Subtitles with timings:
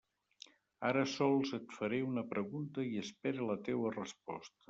[0.91, 4.59] Ara sols et faré una pregunta i espere la teua resposta.